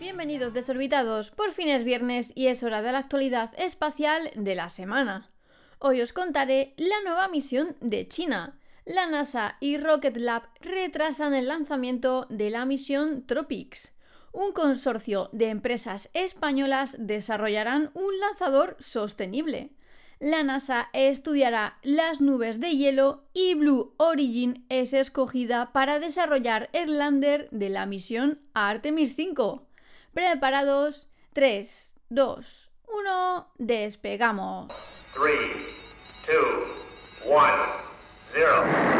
Bienvenidos 0.00 0.52
desorbitados, 0.52 1.30
por 1.30 1.52
fin 1.52 1.68
es 1.68 1.84
viernes 1.84 2.32
y 2.34 2.48
es 2.48 2.64
hora 2.64 2.82
de 2.82 2.90
la 2.90 2.98
actualidad 2.98 3.52
espacial 3.56 4.30
de 4.34 4.54
la 4.56 4.68
semana. 4.68 5.30
Hoy 5.78 6.00
os 6.00 6.12
contaré 6.12 6.74
la 6.76 7.00
nueva 7.04 7.28
misión 7.28 7.76
de 7.80 8.08
China. 8.08 8.58
La 8.84 9.06
NASA 9.06 9.56
y 9.60 9.76
Rocket 9.78 10.16
Lab 10.16 10.48
retrasan 10.60 11.34
el 11.34 11.46
lanzamiento 11.46 12.26
de 12.30 12.50
la 12.50 12.64
misión 12.64 13.26
Tropics. 13.26 13.92
Un 14.32 14.52
consorcio 14.52 15.30
de 15.32 15.50
empresas 15.50 16.10
españolas 16.14 16.96
desarrollarán 16.98 17.92
un 17.94 18.18
lanzador 18.18 18.76
sostenible 18.80 19.70
la 20.24 20.42
NASA 20.42 20.88
estudiará 20.94 21.78
las 21.82 22.22
nubes 22.22 22.58
de 22.58 22.70
hielo 22.70 23.24
y 23.34 23.54
Blue 23.56 23.92
Origin 23.98 24.64
es 24.70 24.94
escogida 24.94 25.70
para 25.72 25.98
desarrollar 25.98 26.70
el 26.72 26.96
lander 26.96 27.46
de 27.50 27.68
la 27.68 27.84
misión 27.84 28.40
Artemis 28.54 29.14
5. 29.16 29.66
Preparados, 30.14 31.08
3, 31.34 31.94
2, 32.08 32.72
1, 32.88 33.48
despegamos. 33.58 34.72
3, 35.12 35.36
2, 36.26 36.38
1, 37.26 37.42
0. 38.32 38.94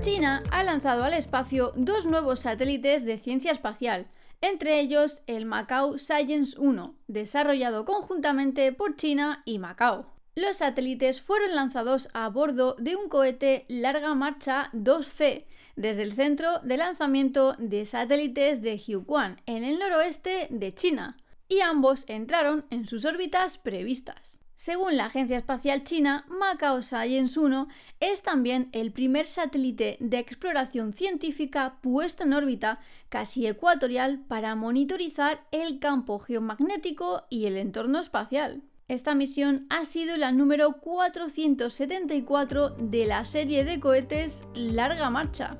China 0.00 0.42
ha 0.50 0.62
lanzado 0.62 1.04
al 1.04 1.12
espacio 1.12 1.72
dos 1.76 2.06
nuevos 2.06 2.40
satélites 2.40 3.04
de 3.04 3.18
ciencia 3.18 3.52
espacial, 3.52 4.06
entre 4.40 4.80
ellos 4.80 5.22
el 5.26 5.46
Macau 5.46 5.98
Science 5.98 6.58
1, 6.58 6.94
desarrollado 7.06 7.84
conjuntamente 7.84 8.72
por 8.72 8.96
China 8.96 9.42
y 9.44 9.58
Macao. 9.58 10.06
Los 10.34 10.58
satélites 10.58 11.20
fueron 11.20 11.54
lanzados 11.54 12.08
a 12.14 12.28
bordo 12.28 12.76
de 12.78 12.94
un 12.94 13.08
cohete 13.08 13.66
Larga 13.68 14.14
Marcha 14.14 14.70
2C 14.72 15.46
desde 15.74 16.02
el 16.02 16.12
centro 16.12 16.58
de 16.60 16.76
lanzamiento 16.76 17.54
de 17.58 17.84
satélites 17.84 18.62
de 18.62 18.78
Jiuquan, 18.78 19.40
en 19.46 19.64
el 19.64 19.78
noroeste 19.78 20.48
de 20.50 20.74
China, 20.74 21.16
y 21.48 21.60
ambos 21.60 22.04
entraron 22.08 22.66
en 22.70 22.86
sus 22.86 23.04
órbitas 23.04 23.58
previstas. 23.58 24.40
Según 24.58 24.96
la 24.96 25.04
Agencia 25.04 25.36
Espacial 25.36 25.84
China, 25.84 26.26
Macao 26.28 26.82
Science 26.82 27.38
1 27.38 27.68
es 28.00 28.22
también 28.22 28.70
el 28.72 28.90
primer 28.90 29.28
satélite 29.28 29.96
de 30.00 30.18
exploración 30.18 30.92
científica 30.92 31.78
puesto 31.80 32.24
en 32.24 32.32
órbita 32.32 32.80
casi 33.08 33.46
ecuatorial 33.46 34.18
para 34.26 34.56
monitorizar 34.56 35.46
el 35.52 35.78
campo 35.78 36.18
geomagnético 36.18 37.22
y 37.30 37.46
el 37.46 37.56
entorno 37.56 38.00
espacial. 38.00 38.62
Esta 38.88 39.14
misión 39.14 39.68
ha 39.70 39.84
sido 39.84 40.16
la 40.16 40.32
número 40.32 40.72
474 40.80 42.70
de 42.70 43.06
la 43.06 43.24
serie 43.24 43.64
de 43.64 43.78
cohetes 43.78 44.44
Larga 44.56 45.08
Marcha. 45.08 45.56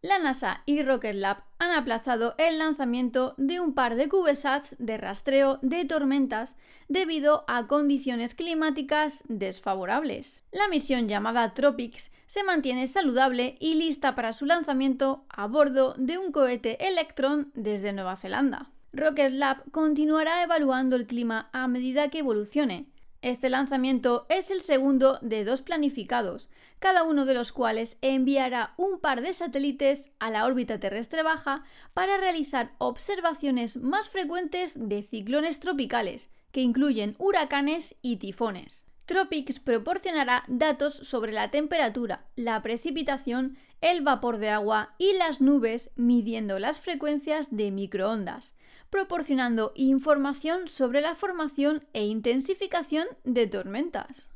La 0.00 0.18
NASA 0.20 0.62
y 0.64 0.82
Rocket 0.82 1.16
Lab 1.16 1.42
han 1.58 1.72
aplazado 1.72 2.34
el 2.38 2.58
lanzamiento 2.58 3.34
de 3.36 3.58
un 3.58 3.74
par 3.74 3.96
de 3.96 4.08
CubeSats 4.08 4.76
de 4.78 4.96
rastreo 4.96 5.58
de 5.62 5.84
tormentas 5.84 6.56
debido 6.86 7.44
a 7.48 7.66
condiciones 7.66 8.36
climáticas 8.36 9.24
desfavorables. 9.28 10.44
La 10.52 10.68
misión 10.68 11.08
llamada 11.08 11.52
Tropics 11.52 12.12
se 12.28 12.44
mantiene 12.44 12.86
saludable 12.86 13.56
y 13.58 13.74
lista 13.74 14.14
para 14.14 14.32
su 14.32 14.46
lanzamiento 14.46 15.24
a 15.28 15.46
bordo 15.46 15.94
de 15.98 16.16
un 16.16 16.30
cohete 16.30 16.86
Electron 16.86 17.50
desde 17.54 17.92
Nueva 17.92 18.16
Zelanda. 18.16 18.70
Rocket 18.92 19.32
Lab 19.32 19.68
continuará 19.72 20.42
evaluando 20.44 20.94
el 20.94 21.06
clima 21.06 21.50
a 21.52 21.66
medida 21.66 22.08
que 22.08 22.20
evolucione, 22.20 22.86
este 23.22 23.50
lanzamiento 23.50 24.26
es 24.28 24.50
el 24.50 24.60
segundo 24.60 25.18
de 25.22 25.44
dos 25.44 25.62
planificados, 25.62 26.48
cada 26.78 27.02
uno 27.02 27.24
de 27.24 27.34
los 27.34 27.52
cuales 27.52 27.98
enviará 28.00 28.74
un 28.76 29.00
par 29.00 29.20
de 29.20 29.32
satélites 29.32 30.10
a 30.18 30.30
la 30.30 30.46
órbita 30.46 30.78
terrestre 30.80 31.22
baja 31.22 31.64
para 31.94 32.16
realizar 32.16 32.72
observaciones 32.78 33.76
más 33.76 34.08
frecuentes 34.08 34.74
de 34.76 35.02
ciclones 35.02 35.60
tropicales, 35.60 36.30
que 36.52 36.60
incluyen 36.60 37.14
huracanes 37.18 37.94
y 38.02 38.16
tifones. 38.16 38.87
Tropics 39.08 39.58
proporcionará 39.58 40.44
datos 40.48 40.92
sobre 40.92 41.32
la 41.32 41.50
temperatura, 41.50 42.26
la 42.36 42.60
precipitación, 42.60 43.56
el 43.80 44.02
vapor 44.02 44.36
de 44.36 44.50
agua 44.50 44.94
y 44.98 45.14
las 45.14 45.40
nubes 45.40 45.90
midiendo 45.96 46.58
las 46.58 46.78
frecuencias 46.78 47.48
de 47.50 47.70
microondas, 47.70 48.52
proporcionando 48.90 49.72
información 49.76 50.68
sobre 50.68 51.00
la 51.00 51.14
formación 51.14 51.82
e 51.94 52.04
intensificación 52.04 53.06
de 53.24 53.46
tormentas. 53.46 54.28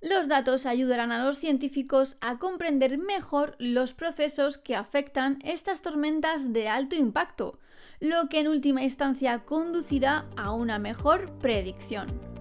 Los 0.00 0.28
datos 0.28 0.66
ayudarán 0.66 1.10
a 1.10 1.24
los 1.24 1.38
científicos 1.38 2.16
a 2.20 2.38
comprender 2.38 2.98
mejor 2.98 3.56
los 3.58 3.92
procesos 3.92 4.56
que 4.56 4.76
afectan 4.76 5.40
estas 5.42 5.82
tormentas 5.82 6.52
de 6.52 6.68
alto 6.68 6.94
impacto, 6.94 7.58
lo 7.98 8.28
que 8.28 8.38
en 8.38 8.46
última 8.46 8.84
instancia 8.84 9.40
conducirá 9.40 10.26
a 10.36 10.52
una 10.52 10.78
mejor 10.78 11.36
predicción. 11.40 12.35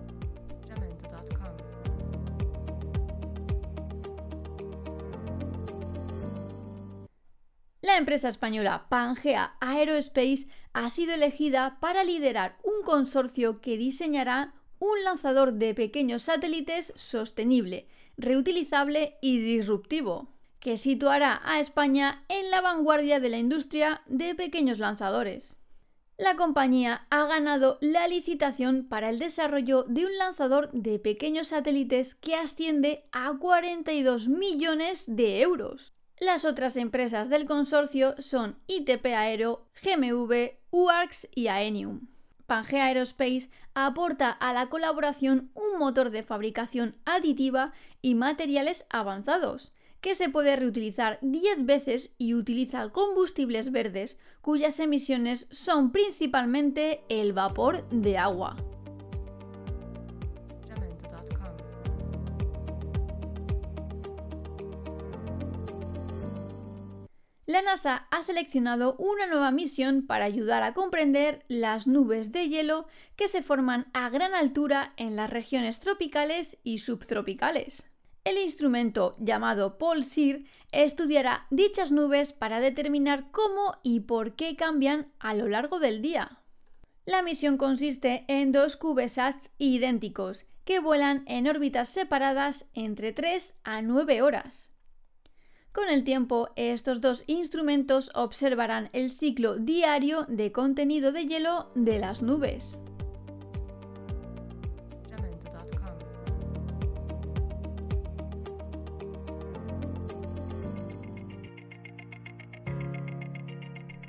La 7.95 8.00
empresa 8.00 8.28
española 8.28 8.88
Pangea 8.89 9.56
Aerospace 9.61 10.50
ha 10.73 10.89
sido 10.89 11.13
elegida 11.13 11.78
para 11.79 12.03
liderar 12.03 12.57
un 12.61 12.83
consorcio 12.83 13.61
que 13.61 13.78
diseñará 13.78 14.53
un 14.79 15.01
lanzador 15.06 15.53
de 15.53 15.73
pequeños 15.73 16.23
satélites 16.23 16.91
sostenible, 16.97 17.88
reutilizable 18.17 19.16
y 19.22 19.39
disruptivo, 19.39 20.28
que 20.59 20.75
situará 20.75 21.41
a 21.45 21.61
España 21.61 22.25
en 22.28 22.51
la 22.51 22.59
vanguardia 22.59 23.22
de 23.22 23.29
la 23.29 23.38
industria 23.38 24.01
de 24.07 24.35
pequeños 24.35 24.78
lanzadores. 24.78 25.55
La 26.17 26.35
compañía 26.35 27.07
ha 27.09 27.25
ganado 27.28 27.78
la 27.79 28.09
licitación 28.09 28.89
para 28.89 29.09
el 29.09 29.19
desarrollo 29.19 29.84
de 29.84 30.05
un 30.05 30.17
lanzador 30.17 30.69
de 30.73 31.00
pequeños 31.00 31.47
satélites 31.47 32.13
que 32.13 32.35
asciende 32.35 33.07
a 33.13 33.31
42 33.39 34.28
millones 34.28 35.05
de 35.07 35.39
euros. 35.39 35.95
Las 36.19 36.45
otras 36.45 36.77
empresas 36.77 37.29
del 37.29 37.45
consorcio 37.45 38.15
son 38.19 38.57
ITP 38.67 39.05
Aero, 39.07 39.67
GMV, 39.83 40.51
UARX 40.71 41.27
y 41.35 41.47
Aenium. 41.47 42.07
Pangea 42.45 42.85
Aerospace 42.85 43.49
aporta 43.73 44.29
a 44.29 44.53
la 44.53 44.67
colaboración 44.69 45.51
un 45.55 45.77
motor 45.77 46.11
de 46.11 46.23
fabricación 46.23 46.95
aditiva 47.03 47.73
y 48.01 48.15
materiales 48.15 48.85
avanzados, 48.89 49.73
que 49.99 50.15
se 50.15 50.29
puede 50.29 50.55
reutilizar 50.55 51.19
10 51.21 51.65
veces 51.65 52.11
y 52.17 52.33
utiliza 52.33 52.89
combustibles 52.89 53.71
verdes 53.71 54.17
cuyas 54.41 54.79
emisiones 54.79 55.47
son 55.51 55.91
principalmente 55.91 57.01
el 57.09 57.33
vapor 57.33 57.89
de 57.89 58.17
agua. 58.17 58.55
La 67.45 67.61
NASA 67.61 68.07
ha 68.09 68.23
seleccionado 68.23 68.95
una 68.97 69.28
nueva 69.28 69.51
misión 69.51 70.07
para 70.07 70.25
ayudar 70.25 70.63
a 70.63 70.73
comprender 70.73 71.45
las 71.47 71.85
nubes 71.85 72.31
de 72.31 72.50
hielo 72.50 72.88
que 73.16 73.28
se 73.28 73.44
forman 73.44 73.88
a 73.94 74.09
gran 74.09 74.33
altura 74.33 74.94
en 74.97 75.16
las 75.16 75.29
regiones 75.29 75.79
tropicales 75.79 76.57
y 76.63 76.79
subtropicales. 76.79 77.85
El 78.23 78.39
instrumento 78.39 79.16
llamado 79.19 79.78
POLSIR 79.78 80.45
estudiará 80.72 81.45
dichas 81.51 81.91
nubes 81.91 82.34
para 82.34 82.59
determinar 82.59 83.29
cómo 83.29 83.78
y 83.84 83.99
por 83.99 84.35
qué 84.35 84.55
cambian 84.55 85.11
a 85.19 85.35
lo 85.35 85.47
largo 85.47 85.79
del 85.79 86.02
día. 86.02 86.40
La 87.05 87.22
misión 87.22 87.58
consiste 87.58 88.25
en 88.28 88.52
dos 88.52 88.78
CubeSats 88.78 89.52
idénticos 89.59 90.47
que 90.66 90.79
vuelan 90.79 91.23
en 91.28 91.47
órbitas 91.47 91.90
separadas 91.90 92.66
entre 92.73 93.14
3 93.14 93.55
a 93.64 93.84
9 93.84 94.23
horas. 94.23 94.72
Con 95.75 95.89
el 95.89 96.05
tiempo, 96.05 96.51
estos 96.55 97.01
dos 97.01 97.25
instrumentos 97.27 98.09
observarán 98.16 98.89
el 98.93 99.11
ciclo 99.11 99.57
diario 99.57 100.23
de 100.29 100.53
contenido 100.53 101.11
de 101.11 101.27
hielo 101.27 101.69
de 101.75 101.99
las 101.99 102.23
nubes. 102.23 102.79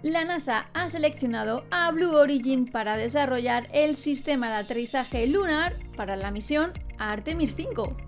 La 0.03 0.25
NASA 0.25 0.69
ha 0.73 0.89
seleccionado 0.89 1.65
a 1.73 1.91
Blue 1.91 2.15
Origin 2.15 2.71
para 2.71 2.97
desarrollar 2.97 3.67
el 3.73 3.97
sistema 3.97 4.51
de 4.51 4.55
aterrizaje 4.55 5.27
lunar 5.27 5.75
para 5.97 6.15
la 6.15 6.31
misión 6.31 6.73
Artemis 6.97 7.57
5. 7.57 8.06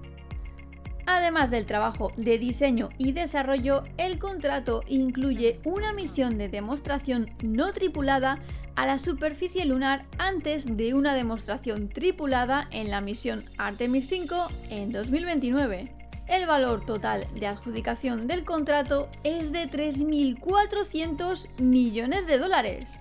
Además 1.11 1.51
del 1.51 1.65
trabajo 1.65 2.13
de 2.19 2.39
diseño 2.39 2.91
y 2.99 3.13
desarrollo, 3.13 3.83
el 3.97 4.19
contrato 4.19 4.83
incluye 4.87 5.59
una 5.65 5.95
misión 5.95 6.37
de 6.37 6.51
demostración 6.51 7.31
no 7.43 7.73
tripulada 7.73 8.41
a 8.77 8.85
la 8.85 8.99
superficie 8.99 9.65
lunar 9.65 10.05
antes 10.19 10.77
de 10.77 10.93
una 10.93 11.15
demostración 11.15 11.89
tripulada 11.89 12.69
en 12.73 12.91
la 12.91 13.01
misión 13.01 13.47
Artemis 13.57 14.07
5 14.07 14.49
en 14.69 14.93
2029. 14.93 15.91
El 16.29 16.47
valor 16.47 16.85
total 16.85 17.25
de 17.41 17.47
adjudicación 17.47 18.27
del 18.27 18.45
contrato 18.45 19.09
es 19.25 19.51
de 19.51 19.67
3.400 19.67 21.49
millones 21.59 22.27
de 22.27 22.37
dólares. 22.37 23.01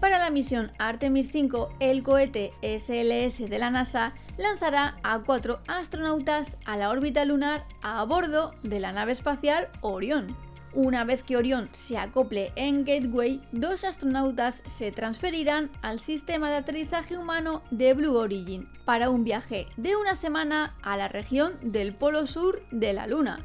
Para 0.00 0.18
la 0.18 0.30
misión 0.30 0.72
Artemis 0.78 1.30
5, 1.30 1.76
el 1.80 2.02
cohete 2.02 2.52
SLS 2.62 3.48
de 3.48 3.58
la 3.58 3.70
NASA 3.70 4.12
lanzará 4.36 4.96
a 5.02 5.20
cuatro 5.20 5.60
astronautas 5.68 6.58
a 6.66 6.76
la 6.76 6.90
órbita 6.90 7.24
lunar 7.24 7.64
a 7.82 8.04
bordo 8.04 8.54
de 8.62 8.80
la 8.80 8.92
nave 8.92 9.12
espacial 9.12 9.68
Orión. 9.80 10.26
Una 10.74 11.04
vez 11.04 11.22
que 11.22 11.36
Orión 11.36 11.68
se 11.70 11.98
acople 11.98 12.52
en 12.56 12.84
Gateway, 12.84 13.40
dos 13.52 13.84
astronautas 13.84 14.62
se 14.66 14.90
transferirán 14.90 15.70
al 15.82 16.00
sistema 16.00 16.50
de 16.50 16.56
aterrizaje 16.56 17.16
humano 17.16 17.62
de 17.70 17.94
Blue 17.94 18.16
Origin 18.16 18.68
para 18.84 19.08
un 19.08 19.22
viaje 19.22 19.66
de 19.76 19.94
una 19.94 20.16
semana 20.16 20.74
a 20.82 20.96
la 20.96 21.06
región 21.06 21.54
del 21.62 21.94
Polo 21.94 22.26
Sur 22.26 22.66
de 22.72 22.92
la 22.92 23.06
Luna, 23.06 23.38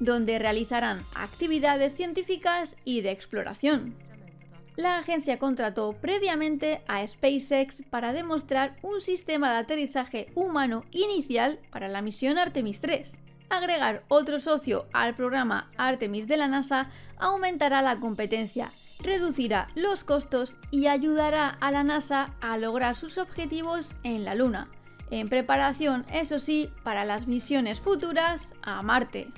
donde 0.00 0.38
realizarán 0.38 1.00
actividades 1.14 1.94
científicas 1.94 2.74
y 2.86 3.02
de 3.02 3.10
exploración. 3.10 3.94
La 4.76 4.98
agencia 4.98 5.38
contrató 5.38 5.92
previamente 5.92 6.82
a 6.88 7.06
SpaceX 7.06 7.82
para 7.90 8.12
demostrar 8.12 8.76
un 8.82 9.00
sistema 9.00 9.52
de 9.52 9.58
aterrizaje 9.58 10.28
humano 10.34 10.84
inicial 10.90 11.60
para 11.70 11.88
la 11.88 12.02
misión 12.02 12.38
Artemis 12.38 12.80
3 12.80 13.18
agregar 13.52 14.04
otro 14.08 14.40
socio 14.40 14.86
al 14.92 15.14
programa 15.14 15.70
Artemis 15.76 16.26
de 16.26 16.36
la 16.36 16.48
NASA 16.48 16.88
aumentará 17.18 17.82
la 17.82 18.00
competencia, 18.00 18.70
reducirá 19.00 19.66
los 19.74 20.04
costos 20.04 20.56
y 20.70 20.86
ayudará 20.86 21.48
a 21.60 21.70
la 21.70 21.84
NASA 21.84 22.34
a 22.40 22.56
lograr 22.56 22.96
sus 22.96 23.18
objetivos 23.18 23.94
en 24.02 24.24
la 24.24 24.34
Luna, 24.34 24.68
en 25.10 25.28
preparación, 25.28 26.06
eso 26.10 26.38
sí, 26.38 26.70
para 26.82 27.04
las 27.04 27.26
misiones 27.26 27.80
futuras 27.80 28.54
a 28.62 28.82
Marte. 28.82 29.28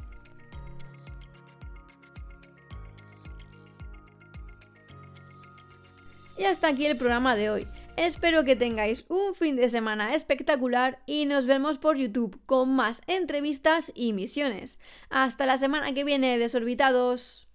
Y 6.37 6.45
hasta 6.45 6.69
aquí 6.69 6.87
el 6.87 6.97
programa 6.97 7.37
de 7.37 7.51
hoy. 7.51 7.67
Espero 7.97 8.45
que 8.45 8.57
tengáis 8.57 9.05
un 9.09 9.35
fin 9.35 9.55
de 9.55 9.69
semana 9.69 10.15
espectacular 10.15 10.99
y 11.07 11.27
nos 11.27 11.47
vemos 11.47 11.79
por 11.79 11.97
YouTube 11.97 12.41
con 12.45 12.75
más 12.75 13.03
entrevistas 13.07 13.93
y 13.95 14.13
misiones. 14.13 14.79
Hasta 15.11 15.47
la 15.47 15.59
semana 15.59 15.95
que 15.95 16.03
viene, 16.03 16.39
desorbitados. 16.39 17.47